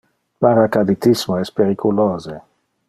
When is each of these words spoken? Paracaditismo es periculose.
Paracaditismo 0.45 1.37
es 1.45 1.51
periculose. 1.61 2.41